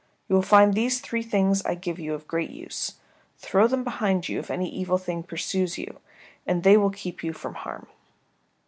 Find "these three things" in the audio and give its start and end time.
0.73-1.63